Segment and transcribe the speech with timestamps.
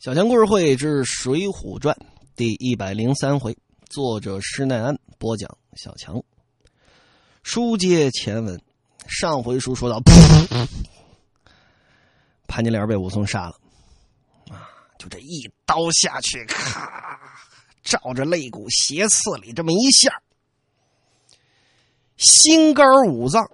[0.00, 1.92] 小强故事会之《水浒传》
[2.36, 3.58] 第一百零三回，
[3.90, 5.58] 作者施耐庵播讲。
[5.74, 6.22] 小强，
[7.42, 8.62] 书接前文，
[9.08, 10.00] 上回书说到，
[12.46, 13.56] 潘金莲被武松杀了，
[14.52, 17.18] 啊，就这一刀下去，咔，
[17.82, 20.22] 照着肋骨斜刺里这么一下，
[22.16, 23.44] 心肝五脏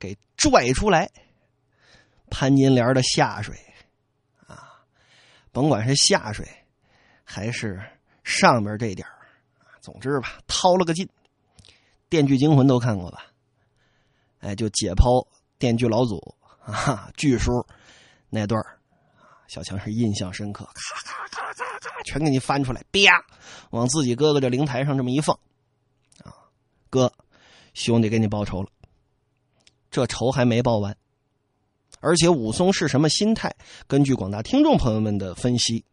[0.00, 1.08] 给拽出来，
[2.28, 3.56] 潘金莲的下水。
[5.56, 6.46] 甭管是下水，
[7.24, 7.82] 还是
[8.24, 9.08] 上边这点
[9.80, 11.06] 总之吧，掏了个劲。
[12.10, 13.24] 《电锯惊魂》都看过吧？
[14.40, 15.26] 哎，就解剖
[15.58, 17.50] 电锯老祖啊，锯叔
[18.28, 18.62] 那段
[19.48, 23.24] 小强是印象深刻，咔咔咔咔咔，全给你翻出来，啪，
[23.70, 25.34] 往自己哥哥这灵台上这么一放，
[26.22, 26.36] 啊，
[26.90, 27.10] 哥，
[27.72, 28.68] 兄弟给你报仇了，
[29.90, 30.94] 这仇还没报完。
[32.06, 33.52] 而且武松是什么心态？
[33.88, 35.84] 根据广大听众朋友们的分析，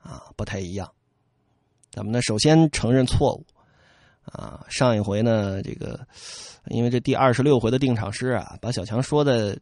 [0.00, 0.88] 啊，不太一样。
[1.90, 3.44] 咱们呢，首先承认错误，
[4.26, 6.06] 啊，上一回呢，这个
[6.66, 9.58] 因为这第二十六回的定场诗啊，把小强说的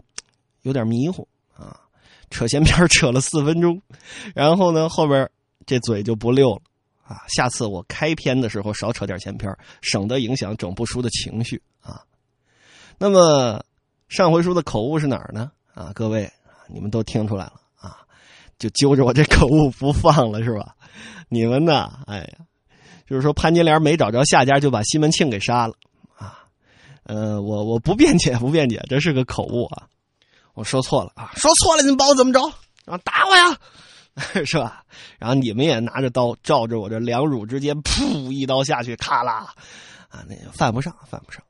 [0.61, 1.81] 有点迷糊啊，
[2.29, 3.81] 扯闲篇扯了四分钟，
[4.37, 5.27] 然后呢，后边
[5.65, 6.61] 这嘴就不溜了
[7.03, 7.23] 啊。
[7.29, 12.05] 下次我开篇的时候少扯点闲篇，省得影响整部书的情绪啊。
[12.99, 13.65] 那么
[14.11, 15.51] 上回书的口误是哪儿呢？
[15.79, 16.29] 啊，各位，
[16.67, 17.99] 你们都听出来了啊，
[18.59, 20.75] 就揪着我这口误不放了是吧？
[21.29, 22.01] 你们呢？
[22.09, 22.29] 哎呀，
[23.07, 25.75] 就是说潘金莲没找着下家，就把西门庆给杀了
[26.17, 26.41] 啊。
[27.05, 29.87] 呃，我我不辩解， 不辩解，这是个口误啊，
[30.55, 32.41] 我说错了啊，说错了，你们把我怎么着？
[32.87, 33.57] 啊，打我呀，
[34.45, 34.85] 是吧？
[35.17, 39.55] 然后你们也拿着刀照着我这两乳之间，噗，一刀下去，咔啦，
[40.09, 41.41] 啊，那犯不上，犯不上。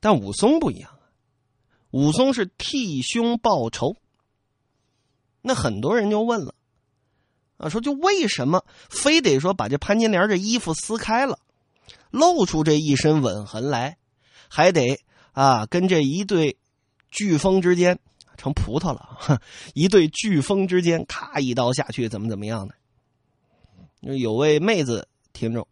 [0.00, 0.90] 但武松不一样。
[1.90, 3.96] 武松是替兄报仇，
[5.40, 6.54] 那很多人就问了，
[7.56, 11.38] 啊，说就为什么非得说把这潘金莲这衣服撕开了，
[12.10, 13.96] 露出这一身吻痕来，
[14.48, 15.00] 还得
[15.32, 16.58] 啊跟这一对
[17.10, 17.98] 飓风之间
[18.36, 19.40] 成葡萄了，
[19.74, 22.74] 一对飓风之间咔一刀下去，怎么怎么样的？
[24.16, 25.66] 有位妹子听众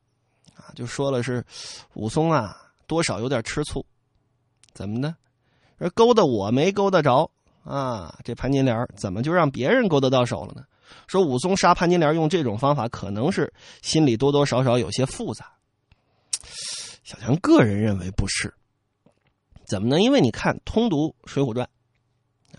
[0.54, 1.44] 啊就说了是
[1.94, 2.56] 武松啊
[2.86, 3.84] 多少有点吃醋，
[4.72, 5.14] 怎么呢？
[5.78, 7.30] 而勾搭我没勾搭着
[7.64, 8.18] 啊！
[8.24, 10.62] 这潘金莲怎么就让别人勾搭到手了呢？
[11.08, 15.52] 说武松杀潘金莲用这种方法，可能是心里多多少少有些复杂。
[17.02, 18.54] 小强个人认为不是，
[19.68, 20.00] 怎么呢？
[20.00, 21.68] 因为你看通读《水浒传》，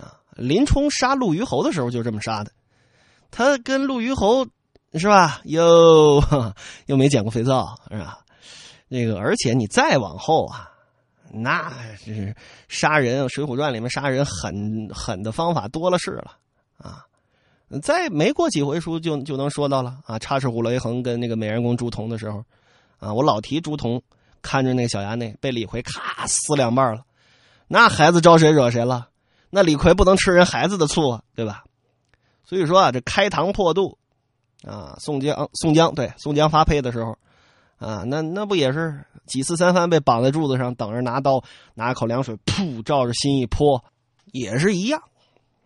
[0.01, 2.51] 啊，林冲杀陆虞侯的时候就这么杀的，
[3.31, 4.45] 他跟陆虞侯
[4.93, 5.41] 是吧？
[5.45, 6.21] 又
[6.87, 8.19] 又没捡过肥皂是吧？
[8.89, 10.71] 那个，而且你再往后啊。
[11.31, 12.35] 那是
[12.67, 16.31] 杀人，《水浒传》里面杀人狠狠的方法多了是了
[16.77, 17.03] 啊！
[17.81, 20.17] 再没过几回书就就能说到了啊！
[20.19, 22.43] 插翅虎雷横跟那个美人公朱仝的时候，
[22.99, 24.01] 啊，我老提朱仝
[24.41, 27.03] 看着那个小衙内被李逵咔撕两半了，
[27.67, 29.09] 那孩子招谁惹谁了？
[29.49, 31.65] 那李逵不能吃人孩子的醋啊，对吧？
[32.45, 33.97] 所以说啊，这开膛破肚
[34.63, 37.17] 啊，宋江宋江对宋江发配的时候。
[37.77, 41.43] 啊，那那不也是几次三番被绑在柱子上，等着拿刀
[41.75, 43.83] 拿口凉水，噗，照着心一泼，
[44.31, 44.99] 也是一样。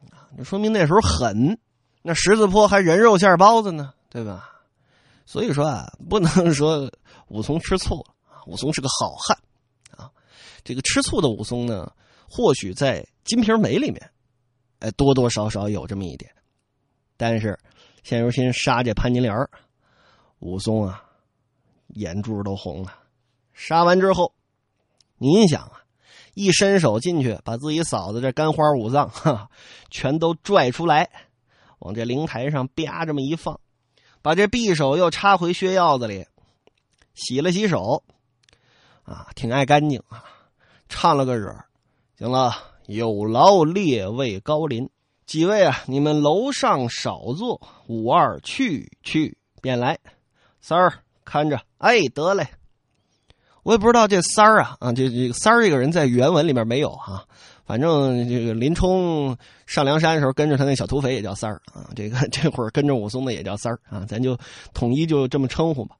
[0.09, 1.57] 啊，这说明那时候狠。
[2.01, 4.49] 那十字坡还人肉馅包子呢，对吧？
[5.25, 6.91] 所以说啊，不能说
[7.29, 8.05] 武松吃醋，
[8.45, 9.37] 武松是个好汉
[9.95, 10.11] 啊。
[10.65, 11.89] 这个吃醋的武松呢，
[12.27, 14.11] 或许在《金瓶梅》里面，
[14.79, 16.29] 哎，多多少少有这么一点。
[17.15, 17.57] 但是
[18.03, 19.33] 现如今杀这潘金莲
[20.39, 21.05] 武松啊。
[21.93, 22.93] 眼珠都红了，
[23.53, 24.33] 杀完之后，
[25.17, 25.83] 您想啊，
[26.33, 29.49] 一伸手进去，把自己嫂子这肝花五脏哈，
[29.89, 31.09] 全都拽出来，
[31.79, 33.59] 往这灵台上啪这么一放，
[34.21, 36.25] 把这匕首又插回靴腰子里，
[37.13, 38.03] 洗了洗手，
[39.03, 40.23] 啊，挺爱干净啊，
[40.87, 41.53] 唱了个惹，
[42.17, 42.53] 行了，
[42.87, 44.89] 有劳列位高临，
[45.25, 49.99] 几位啊，你们楼上少坐，五二去去便来，
[50.61, 50.93] 三儿。
[51.23, 52.47] 看着，哎，得嘞！
[53.63, 57.25] 我也不知道这三儿啊，啊，这这三儿这个人在原文里面没有哈。
[57.65, 59.35] 反正这个林冲
[59.65, 61.89] 上梁山的时候跟着他那小土匪也叫三儿啊。
[61.95, 64.37] 这个这会儿跟着武松的也叫三儿啊，咱就
[64.75, 65.95] 统一就这么称呼吧。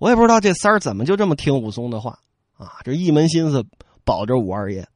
[0.00, 2.18] 我也不知道这三儿怎么就这么听武松的话
[2.56, 3.64] 啊，这一门心思
[4.04, 4.88] 保着武二爷。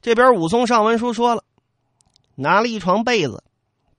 [0.00, 1.44] 这边武松上文书说了，
[2.34, 3.44] 拿了一床被子，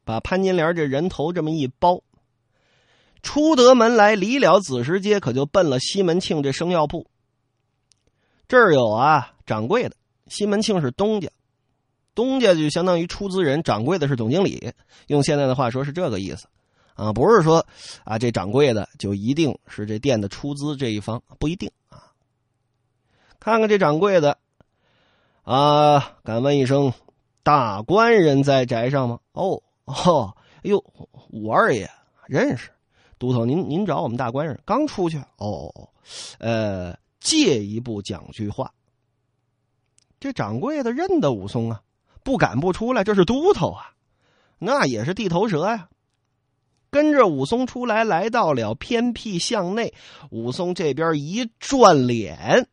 [0.04, 2.02] 把潘金莲这人头这么一包。
[3.22, 7.08] 出得门来，离了子时街，可就奔了西门庆这生药铺。
[8.48, 9.96] 这儿有啊，掌柜的。
[10.28, 11.30] 西门庆是东家，
[12.14, 14.74] 东家就相当于出资人，掌柜的是总经理。
[15.08, 16.48] 用现在的话说是这个意思，
[16.94, 17.66] 啊，不是说
[18.04, 22.14] 啊这掌柜的就一定是这店的出资这一方，不一定啊。
[23.40, 24.38] 看看这掌柜的，
[25.44, 26.94] 啊，敢问一声，
[27.42, 29.20] 大官人在宅上吗？
[29.32, 30.78] 哦哦，哎呦，
[31.32, 31.90] 五二爷
[32.28, 32.70] 认识，
[33.20, 35.72] 都头您您找我们大官人刚出去哦，
[36.40, 38.74] 呃，借一步讲句话。
[40.20, 41.82] 这掌柜的认得武松啊，
[42.24, 43.92] 不敢不出来，这是都头啊，
[44.58, 45.90] 那也是地头蛇呀。
[46.92, 49.94] 跟着武松出来，来到了偏僻巷内，
[50.32, 52.68] 武松这边一转脸，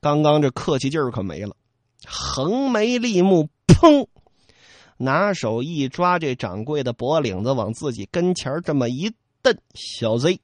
[0.00, 1.56] 刚刚这客气劲儿可没了，
[2.06, 4.06] 横眉立目，砰，
[4.96, 9.12] 拿手一抓这掌柜的脖领子，往自己跟前这么一
[9.52, 10.40] 瞪：“小贼，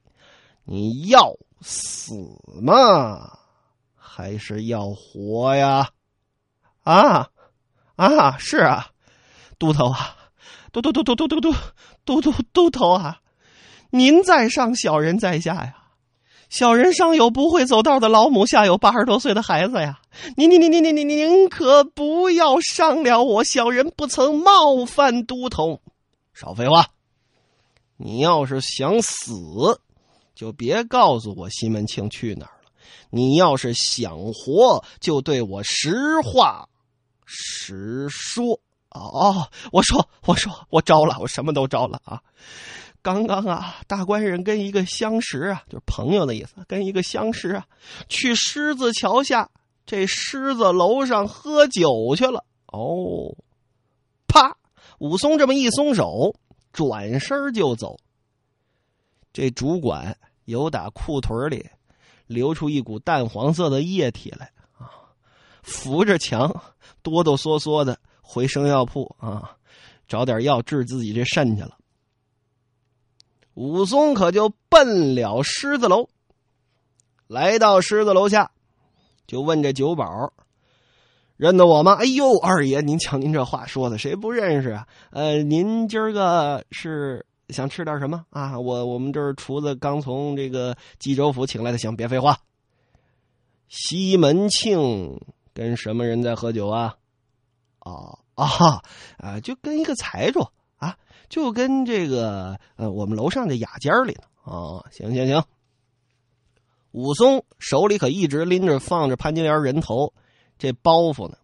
[0.64, 2.14] 你要死
[2.62, 3.38] 吗？
[3.96, 5.90] 还是要活呀？”
[6.84, 7.28] 啊，
[7.96, 8.88] 啊，是啊，
[9.58, 10.16] 都头啊，
[10.72, 11.52] 都都都都都都都
[12.04, 13.18] 都都都头啊，
[13.90, 15.76] 您在上，小人在下呀。
[16.50, 19.98] 小人上有不会走道的老母，下有八十多岁的孩子呀。
[20.36, 25.80] 您您您您您您您可不要伤了我，小人不曾冒犯都头。
[26.32, 26.86] 少废话，
[27.96, 29.80] 你要是想死，
[30.34, 32.70] 就别告诉我西门庆去哪儿了。
[33.10, 36.68] 你要是想活，就对我实话。
[37.26, 38.60] 实说
[38.90, 42.20] 哦，我说我说我招了，我什么都招了啊！
[43.02, 47.66] 刚刚啊，大官人跟一个相识啊，就是朋友的意思，跟一个相识啊，
[48.08, 49.50] 去狮子桥下
[49.86, 52.44] 这狮子楼上喝酒去了。
[52.66, 53.36] 哦，
[54.26, 54.56] 啪！
[54.98, 56.34] 武松这么一松手，
[56.74, 57.96] 转身就走。
[59.32, 61.70] 这主管有打裤腿里
[62.26, 64.90] 流出一股淡黄色的液体来啊，
[65.62, 66.62] 扶着墙。
[67.02, 69.56] 哆哆嗦嗦的回生药铺啊，
[70.08, 71.76] 找点药治自己这肾去了。
[73.52, 76.08] 武松可就奔了狮子楼，
[77.26, 78.50] 来到狮子楼下，
[79.26, 80.32] 就问这酒保
[81.36, 91.78] ：“认得我吗？”“哎呦，二爷，您瞧您这话说的，谁不认识啊？”“呃，您今儿个是想吃点什么啊？”“我我们这儿厨子刚从这个冀州府请来的。
[91.78, 92.38] ”“行，别废话。”
[93.68, 95.20] 西门庆。
[95.56, 96.96] 跟什么人在喝酒啊？
[97.78, 98.82] 哦啊
[99.18, 99.38] 啊！
[99.38, 100.44] 就跟一个财主
[100.78, 100.96] 啊，
[101.28, 104.22] 就跟这个呃，我们楼上的雅间里呢。
[104.42, 105.44] 哦，行行行。
[106.90, 110.12] 武松手里可一直拎着放着潘金莲人头
[110.58, 111.36] 这包袱呢，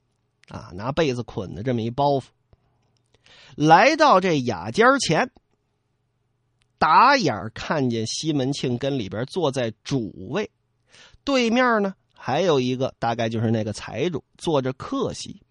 [0.48, 2.24] 啊，拿被子捆的这么一包袱。
[3.56, 5.30] 来到这雅间前，
[6.78, 10.50] 打眼看见西门庆跟里边坐在主位，
[11.24, 11.94] 对面呢。
[12.22, 15.42] 还有一个，大概就是那个财主坐着客席，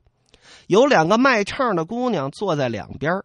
[0.67, 3.23] 有两个卖唱的姑娘坐在两边。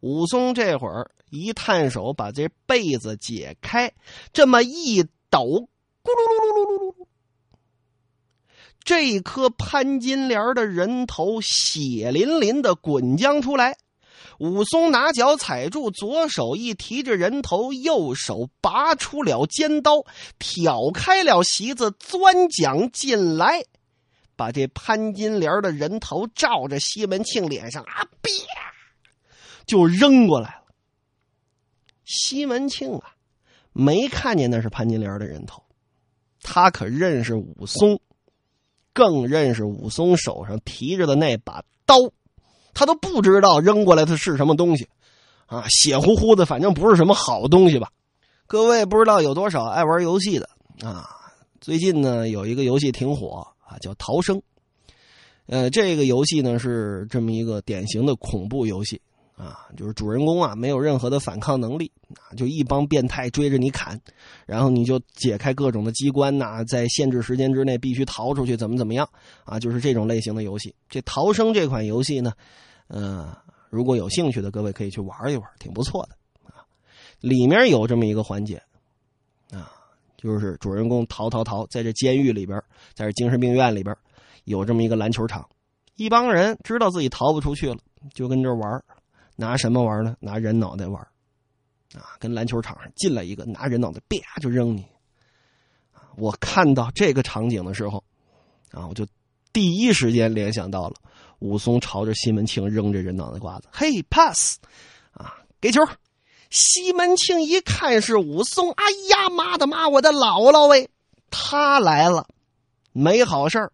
[0.00, 3.92] 武松这会儿一探手，把这被子解开，
[4.32, 5.68] 这么一抖，
[6.02, 6.85] 咕噜噜噜噜噜噜，
[8.86, 13.76] 这颗潘金莲的人头血淋淋的滚将出来。
[14.38, 20.04] 武松拿脚踩住，左手一提着人头，右手拔出了尖刀，
[20.38, 23.64] 挑开了席子，钻将进来，
[24.36, 28.30] 把这潘金莲的人头照着西门庆脸上啊，啪，
[29.66, 30.62] 就扔过来了。
[32.04, 33.14] 西门庆啊，
[33.72, 35.64] 没看见那是潘金莲的人头，
[36.40, 37.98] 他可认识武松，
[38.96, 41.96] 更认识武松手上提着的那把刀。
[42.72, 44.88] 他都不知道扔过来的是什么东西，
[45.44, 47.90] 啊，血乎乎的，反正不是什么好东西吧？
[48.46, 50.48] 各位不知道有多少爱玩游戏的
[50.82, 51.08] 啊？
[51.60, 54.38] 最近呢，有一个游戏挺火啊，叫《逃生》。
[55.46, 59.00] 呃，这个游戏呢是这么一个典型的恐怖游戏
[59.36, 64.00] 啊，就是主人公啊没有任何的反抗能力啊，就一帮变态追着你砍，
[64.46, 69.08] 然后你就解开各种的机关呐，在限制时间之内必须逃出去，怎么怎么样
[69.44, 69.60] 啊？
[69.60, 70.74] 就是这种类型的游戏。
[70.88, 72.32] 这《逃生》这款游戏呢。
[72.88, 73.34] 嗯，
[73.68, 76.64] 如果有兴趣的各位可以去玩一玩，挺不错的啊。
[77.20, 78.62] 里面有这么一个环节
[79.50, 79.70] 啊，
[80.16, 82.58] 就是主人公逃逃逃，在这监狱里边，
[82.94, 83.94] 在这精神病院里边，
[84.44, 85.46] 有这么一个篮球场，
[85.96, 87.76] 一帮人知道自己逃不出去了，
[88.14, 88.82] 就跟这玩
[89.36, 90.16] 拿什么玩呢？
[90.18, 91.00] 拿人脑袋玩
[91.94, 94.84] 啊，跟篮球场上进来一个，拿人脑袋啪就扔你。
[96.16, 98.02] 我看到这个场景的时候，
[98.72, 99.06] 啊，我就
[99.52, 100.96] 第一时间联想到了。
[101.40, 104.56] 武松朝着西门庆扔着人脑袋瓜子，嘿，pass，
[105.12, 105.82] 啊，给球！
[106.48, 110.88] 西门庆一看是武松，哎呀妈的妈，我的姥姥喂，
[111.30, 112.26] 他来了，
[112.92, 113.70] 没好事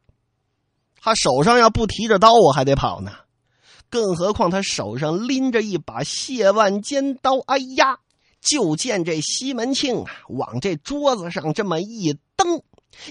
[1.00, 3.12] 他手上要不提着刀，我还得跑呢。
[3.92, 7.98] 更何况他手上拎着一把谢万尖刀，哎呀！
[8.40, 12.62] 就见这西门庆啊，往这桌子上这么一蹬，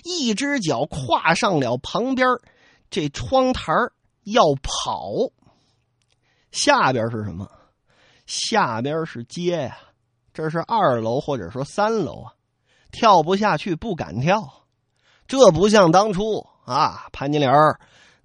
[0.03, 2.27] 一只脚跨上了旁边
[2.89, 3.71] 这窗台
[4.23, 5.31] 要跑。
[6.51, 7.49] 下边是什么？
[8.25, 9.77] 下边是街呀，
[10.33, 12.33] 这是二楼或者说三楼啊，
[12.91, 14.65] 跳不下去，不敢跳。
[15.27, 17.53] 这不像当初啊，潘金莲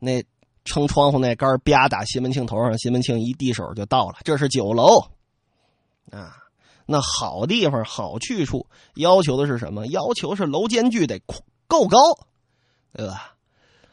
[0.01, 0.25] 那
[0.67, 4.17] 撑窗户那杆啪打西门庆头上，西门庆一递手就到了。
[4.25, 4.99] 这是酒楼
[6.11, 6.37] 啊。
[6.89, 9.89] 那好地方、好去处，要求的是什么？
[9.89, 11.21] 要求是楼间距得
[11.67, 11.99] 够高，
[12.93, 13.35] 对吧？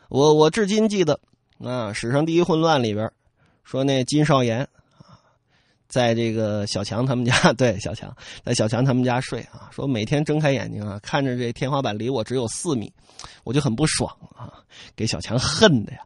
[0.10, 1.20] 我我至今记得
[1.58, 3.12] 啊，《史上第一混乱》里边
[3.63, 4.62] 说那金少言
[5.00, 5.18] 啊，
[5.88, 8.15] 在这个小强他们家， 对小强
[8.46, 12.94] 在小强他们家睡啊，说每天睁开眼睛啊，看着这天花板离我只有四米，
[13.44, 14.53] 我就很不爽啊，
[14.96, 16.01] 给小强恨的呀。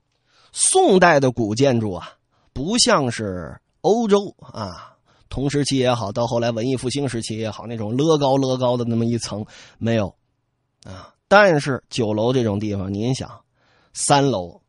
[0.51, 2.13] 宋代的古建筑啊，
[2.53, 4.93] 不像是欧洲啊。
[5.29, 9.45] 同时期也好，到后来文艺复兴时期也好，那种乐高乐高的那么一层
[9.77, 10.15] 没有
[10.85, 11.13] 啊。
[11.27, 13.41] 但是酒楼这种地方，您想，
[13.93, 14.61] 三楼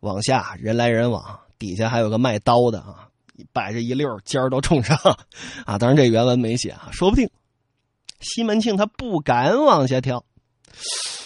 [0.00, 3.08] 往下人来人往，底下还有个卖刀的啊，
[3.52, 4.96] 摆着一溜尖儿都冲上
[5.66, 5.76] 啊。
[5.76, 7.28] 当然这原文没写啊，说不定
[8.20, 10.24] 西门庆他不敢往下跳。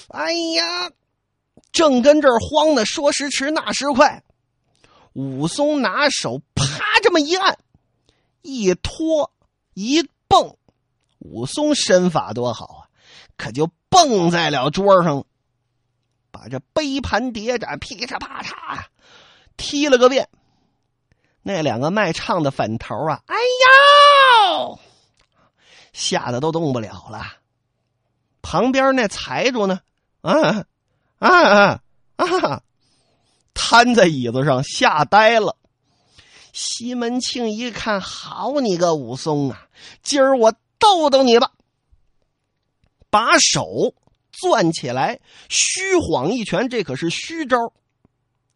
[0.09, 0.91] 哎呀，
[1.73, 4.23] 正跟这儿慌呢，说时迟那时快，
[5.15, 7.59] 武松拿手啪这么一按。
[8.43, 9.33] 一拖
[9.75, 10.57] 一蹦，
[11.19, 12.83] 武松身法多好啊，
[13.37, 15.25] 可就蹦在了桌上，
[16.33, 18.83] 把这杯盘碟盏噼嚓啪嚓
[19.57, 20.29] 踢了个遍。
[21.43, 24.79] 那两个卖唱的粉头啊，哎呀，
[25.93, 27.25] 吓得都动不了了。
[28.43, 29.81] 旁边那财主呢，
[30.23, 30.65] 啊
[31.29, 31.81] 啊
[32.17, 32.63] 啊，
[33.55, 35.57] 瘫在椅子上吓呆了。
[36.53, 39.69] 西门庆一看，好你个武松啊！
[40.03, 41.53] 今儿我逗逗你吧。
[43.09, 43.95] 把手
[44.33, 47.57] 攥起来，虚晃一拳，这可是虚招。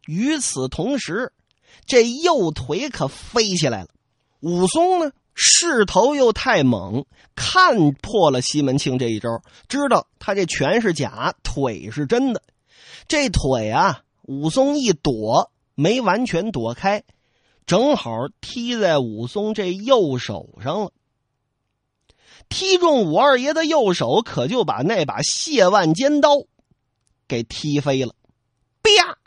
[0.06, 1.32] 与此同时，
[1.87, 3.88] 这右腿可飞起来了。
[4.40, 12.42] 武松呢，势头又太猛，看破了西门庆这一招，知道他这拳是假，腿是真的。
[13.08, 17.04] 这腿啊，武松一躲，没完全躲开。
[17.66, 18.10] 正好
[18.40, 20.92] 踢在武松这右手上了，
[22.48, 26.30] 踢中武二爷的右手，可就把那把谢万尖刀
[27.26, 28.14] 给踢飞了。
[28.82, 29.18] 啪！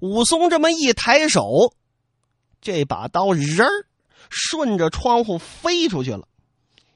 [0.00, 1.72] 武松这么一抬手，
[2.60, 3.86] 这把刀人儿
[4.28, 6.26] 顺着窗户飞出去了。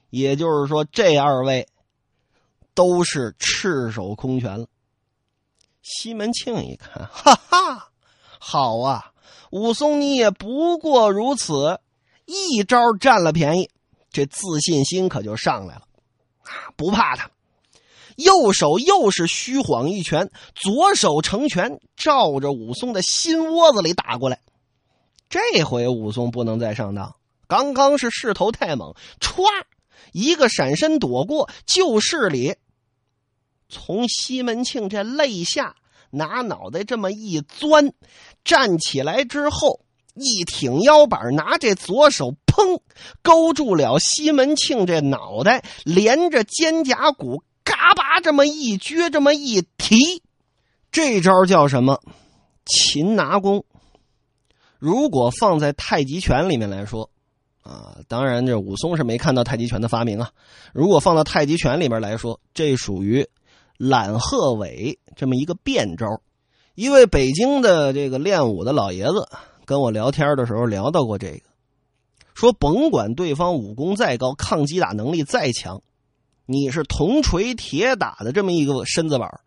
[0.09, 1.67] 也就是说，这二位
[2.73, 4.67] 都是赤手空拳了。
[5.89, 7.89] 西门庆一看， 哈哈，
[8.39, 9.11] 好啊！
[9.51, 11.79] 武松，你也不过如此，
[12.25, 13.69] 一招占了便宜，
[14.11, 15.81] 这自信心可就上来了，
[16.43, 17.31] 啊，不怕他。
[18.15, 24.39] 右手又是虚晃一拳，左手成拳，照着武松的心窝子里打过来。
[25.29, 27.15] 这回武松不能再上当，
[27.47, 29.43] 刚刚是势头太猛，歘，
[30.11, 32.55] 一个闪身躲过，就是里，
[33.69, 35.75] 从西门庆这肋下。
[36.11, 37.93] 拿脑袋这么一钻，
[38.43, 39.81] 站起来之后
[40.15, 42.81] 一挺腰板，拿这左手砰
[43.21, 50.23] 勾住了西门庆这脑袋，连着肩胛骨嘎巴这么一撅，这么一提，
[50.91, 52.01] 这招叫什么？
[52.65, 53.63] 擒拿功。
[54.79, 57.11] 如果放在太极拳里面来说，
[57.61, 60.31] 啊，当然这武松是没看到太极拳的发明啊。
[60.73, 63.29] 如果放到太极拳里面来说，这属于。
[63.79, 66.05] 揽鹤尾这么一个变招，
[66.75, 69.29] 一位北京的这个练武的老爷子
[69.63, 71.43] 跟我聊天的时候聊到过这个，
[72.33, 75.81] 说甭管对方武功再高，抗击打能力再强，
[76.45, 79.39] 你是铜锤铁打的这么一个身子板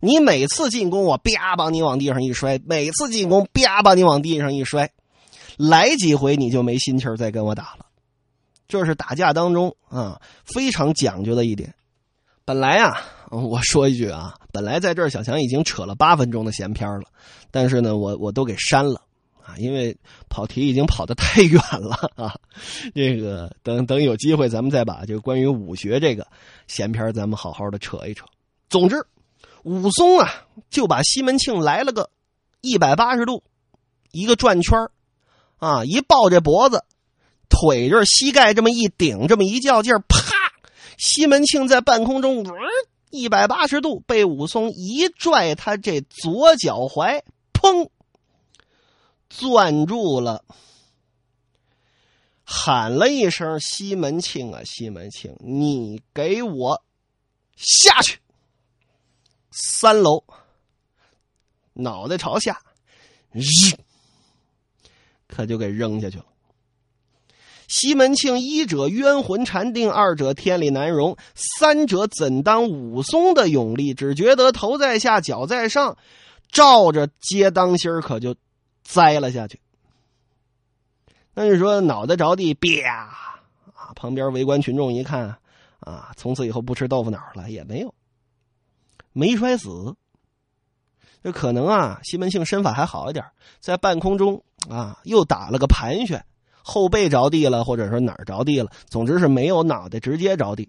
[0.00, 4.92] 你每次进攻我啪把你往地上一摔，每次进攻啪把你往地上一摔，
[5.58, 7.84] 来几回你就没心气再跟我打了，
[8.66, 11.74] 这是打架当中啊非常讲究的一点。
[12.46, 12.98] 本来啊。
[13.32, 17.04] 我说一句啊，本来在这儿小强已经扯了八分钟的闲篇了，
[17.50, 19.02] 但是呢，我我都给删了
[19.42, 19.94] 啊，因为
[20.30, 22.34] 跑题已经跑得太远了啊。
[22.94, 26.26] 这个等等有机会咱们再把这个关于武学这个
[26.68, 28.24] 闲篇咱们好好的扯一扯。
[28.70, 29.06] 总之，
[29.62, 30.30] 武松啊
[30.70, 32.10] 就把西门庆来了个
[32.62, 33.42] 一百八十度
[34.10, 34.88] 一个转圈
[35.58, 36.82] 啊，一抱这脖子，
[37.50, 40.34] 腿这膝盖这么一顶，这么一较劲，啪，
[40.96, 42.46] 西门庆在半空中。
[43.10, 47.22] 一百八十度被武松一拽，他这左脚踝，
[47.52, 47.88] 砰，
[49.28, 50.44] 攥住了，
[52.44, 56.82] 喊了一声：“西门庆啊，西门庆，你给我
[57.56, 58.20] 下去！”
[59.50, 60.22] 三楼，
[61.72, 62.62] 脑袋朝下，
[63.32, 63.42] 日，
[65.26, 66.26] 可就给扔下去了。
[67.68, 73.92] 西门庆一者冤魂缠定，二者天理难容，三者怎当武松的勇力？
[73.92, 75.96] 只觉得头在下，脚在上，
[76.50, 78.34] 照着接当心儿，可就
[78.82, 79.60] 栽了下去。
[81.34, 82.88] 那你说脑袋着地，啪！
[83.74, 85.36] 啊，旁边围观群众一看，
[85.80, 87.94] 啊，从此以后不吃豆腐脑了，也没有，
[89.12, 89.94] 没摔死。
[91.22, 93.24] 这可能啊，西门庆身法还好一点，
[93.60, 96.24] 在半空中啊，又打了个盘旋。
[96.70, 100.68] 后背着地了，或者说哪儿着地了，总之是没有脑袋直接着地。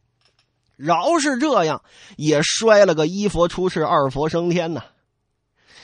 [0.77, 1.83] 饶是这样，
[2.15, 4.81] 也摔了个一佛出世，二佛升天呐。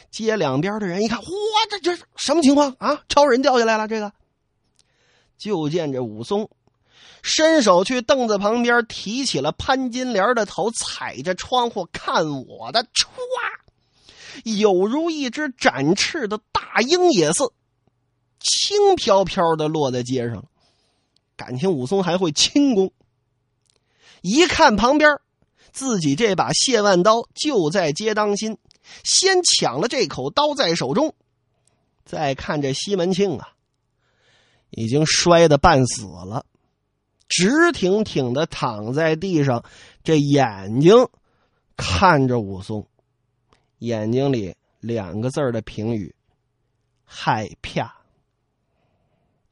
[0.10, 1.28] 街两边的人一看，哇，
[1.70, 3.02] 这这什么情况啊？
[3.10, 3.90] 超人掉下来了！
[3.90, 4.14] 这个，
[5.38, 6.50] 就见这武松
[7.22, 17.52] 伸手去凳子旁边提起了潘金莲的头，踩着窗户看我的，歘，有如一只展翅的大鹰也似。
[18.46, 20.46] 轻飘飘的落在街上，
[21.36, 22.94] 感情武松还会轻功。
[24.22, 25.18] 一看旁边，
[25.72, 28.60] 自己这把谢万刀就在街当心，
[29.04, 31.16] 先抢了这口刀在手中。
[32.06, 33.56] 再看这西门庆啊，
[34.70, 36.46] 已经摔得半死了，
[37.28, 39.66] 直挺挺的躺在地上，
[40.04, 41.08] 这眼睛
[41.76, 42.88] 看着武松，
[43.80, 46.14] 眼睛里两个字的评语：
[47.04, 48.05] 害怕。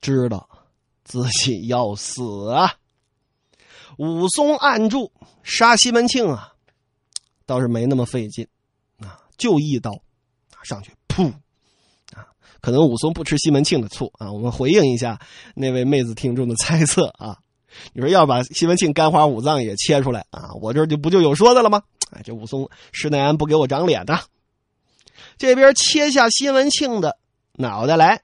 [0.03, 0.49] 知道
[1.05, 2.75] 自己要死啊！
[3.97, 5.09] 武松按住
[5.43, 6.51] 杀西门庆啊，
[7.45, 8.45] 倒是没那么费劲
[8.99, 9.91] 啊，就一刀
[10.61, 11.31] 上去，噗
[12.13, 12.27] 啊！
[12.59, 14.29] 可能武松不吃西门庆的醋啊。
[14.29, 15.17] 我们回应一下
[15.55, 17.39] 那位妹子听众的猜测啊，
[17.93, 21.81] 你说要把西门庆肝花五脏也切出来啊，我这就不就有说的了吗？
[22.11, 24.19] 哎，这武松施耐庵不给我长脸的，
[25.37, 27.17] 这边切下西门庆的
[27.53, 28.21] 脑袋来。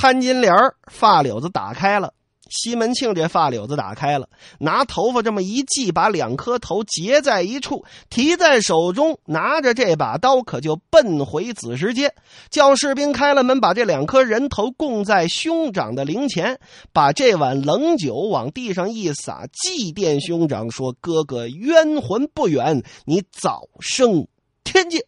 [0.00, 0.54] 潘金莲
[0.90, 2.14] 发绺子打开了，
[2.48, 12.14] 西门庆这发绺子打开了，拿头发这么一系，把两颗头结在一处，提在手中，拿着这把刀，可就奔回子时街，
[12.48, 16.58] 叫士兵开了门，把这两颗人头供在兄长的灵前，
[16.94, 24.26] 把这碗冷酒往地上一撒，祭奠兄长，说：“哥哥冤魂不远，你早生
[24.64, 25.04] 天界。”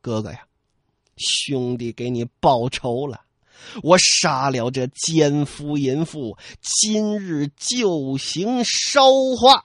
[0.00, 0.46] 哥哥呀。
[1.16, 3.20] 兄弟，给你报仇了！
[3.82, 9.02] 我杀了这奸夫淫妇，今日就行烧
[9.40, 9.64] 化。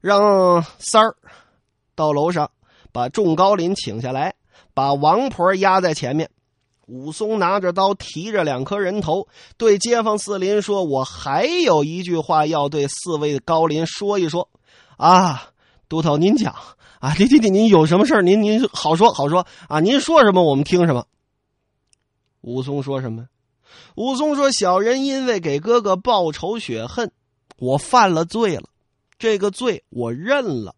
[0.00, 1.16] 让三儿
[1.94, 2.50] 到楼上
[2.92, 4.34] 把众高林请下来，
[4.74, 6.30] 把王婆压在前面。
[6.86, 14.48] 武松拿着刀，提着两颗人头，对街坊四邻说：“我还有一句话要对四位高林说一说。”
[14.96, 15.50] 啊，
[15.88, 16.54] 都头您讲。
[16.98, 18.22] 啊，弟弟弟，您有什么事儿？
[18.22, 19.80] 您您好说好说啊！
[19.80, 21.06] 您说什么，我们听什么。
[22.40, 23.28] 武松说什么？
[23.96, 27.12] 武松说：“小人因为给哥哥报仇雪恨，
[27.58, 28.70] 我犯了罪了。
[29.18, 30.74] 这个罪我认了，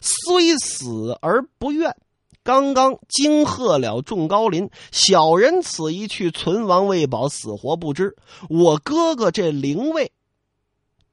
[0.00, 1.96] 虽死而不怨。
[2.42, 8.16] 刚刚惊吓了众高林，小人此一去，存亡未保，死活不知。
[8.48, 10.10] 我哥哥这灵位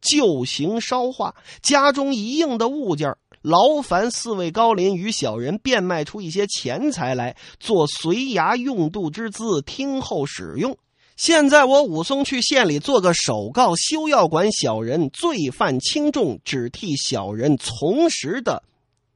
[0.01, 3.15] 旧行烧化，家中一应的物件
[3.47, 10.77] 劳烦四位高邻与小人变卖出一些钱财来做随衙用度之资，听候使用。
[11.15, 18.63] 现在我武松去县里做个首告，休要管小人罪犯轻重，只替小人从实的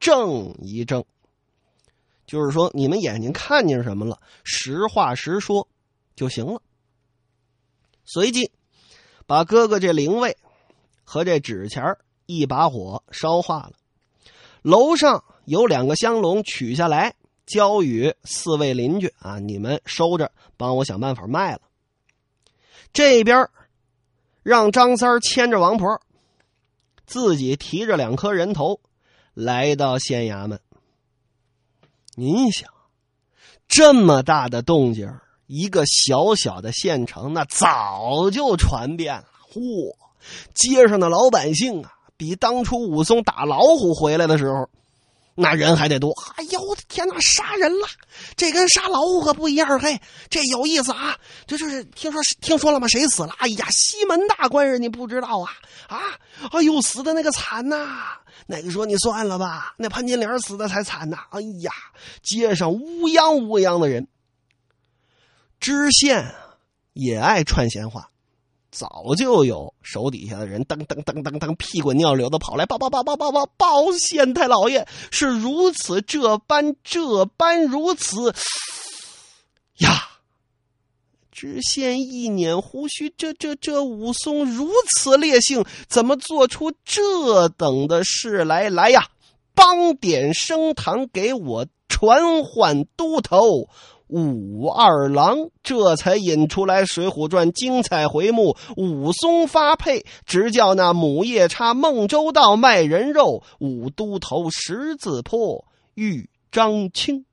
[0.00, 1.04] 正一正。
[2.24, 5.68] 就是说，你们眼睛看见什么了，实话实说
[6.16, 6.62] 就行了。
[8.06, 8.50] 随即，
[9.26, 10.38] 把哥哥这灵位
[11.04, 11.84] 和这纸钱
[12.24, 13.72] 一把火烧化了。
[14.62, 17.14] 楼上有两个香笼，取下来
[17.46, 21.60] 交与四位邻居啊，你们收着，帮我想办法卖了。
[22.92, 23.48] 这边
[24.42, 26.00] 让张三牵着王婆，
[27.06, 28.80] 自己提着两颗人头，
[29.34, 30.60] 来到县衙门。
[32.14, 32.70] 您想，
[33.66, 35.12] 这么大的动静，
[35.46, 39.24] 一个小小的县城，那早就传遍了。
[39.52, 39.96] 嚯，
[40.54, 41.92] 街上的老百姓啊！
[42.16, 44.68] 比当初武松打老虎回来的时候，
[45.34, 46.12] 那人还得多。
[46.36, 47.88] 哎呦我的天哪，杀人了！
[48.36, 49.98] 这跟杀老虎可不一样，嘿，
[50.28, 51.16] 这有意思啊！
[51.46, 52.86] 这就是听说听说了吗？
[52.86, 53.34] 谁死了？
[53.38, 55.50] 哎呀，西门大官人，你不知道啊？
[55.88, 55.98] 啊，
[56.52, 58.18] 哎呦，死的那个惨呐！
[58.46, 61.18] 那个说你算了吧，那潘金莲死的才惨呐！
[61.30, 61.72] 哎呀，
[62.22, 64.06] 街上乌泱乌泱的人。
[65.58, 66.34] 知县
[66.92, 68.10] 也爱串闲话。
[68.72, 78.34] 早就有手底下的人噔噔噔噔噔屁滚尿流的跑来报报报报报报报县太老爷是如此这般这般如此
[79.78, 80.08] 呀！
[81.30, 88.70] 知县一捻胡须，这这这武松如此烈性，怎么做出这等的事来？
[88.70, 89.08] 来呀，
[89.54, 93.68] 帮点升堂，给我传唤都头。
[94.08, 107.24] 武二郎这才引出来《水浒传》精彩回目：武松发配，直叫那母夜叉孟州道卖人肉；武都头十字坡遇张青。